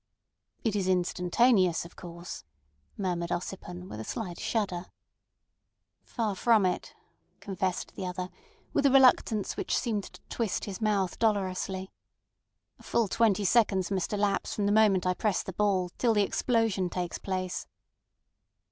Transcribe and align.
"It 0.63 0.75
is 0.75 0.87
instantaneous, 0.87 1.85
of 1.85 1.95
course?" 1.95 2.43
murmured 2.97 3.29
Ossipon, 3.31 3.87
with 3.87 3.99
a 3.99 4.03
slight 4.03 4.39
shudder. 4.39 4.87
"Far 6.01 6.33
from 6.35 6.65
it," 6.65 6.95
confessed 7.39 7.93
the 7.95 8.07
other, 8.07 8.29
with 8.73 8.87
a 8.87 8.89
reluctance 8.91 9.55
which 9.55 9.77
seemed 9.77 10.05
to 10.05 10.21
twist 10.27 10.65
his 10.65 10.81
mouth 10.81 11.19
dolorously. 11.19 11.91
"A 12.79 12.81
full 12.81 13.07
twenty 13.09 13.45
seconds 13.45 13.91
must 13.91 14.11
elapse 14.11 14.55
from 14.55 14.65
the 14.65 14.71
moment 14.71 15.05
I 15.05 15.13
press 15.13 15.43
the 15.43 15.53
ball 15.53 15.89
till 15.99 16.15
the 16.15 16.23
explosion 16.23 16.89
takes 16.89 17.19
place." 17.19 17.67